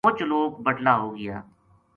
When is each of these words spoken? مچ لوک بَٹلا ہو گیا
مچ 0.05 0.17
لوک 0.31 0.51
بَٹلا 0.65 0.93
ہو 1.01 1.09
گیا 1.17 1.37